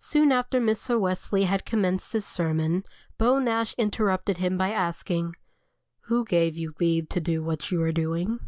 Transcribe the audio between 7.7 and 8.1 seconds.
you are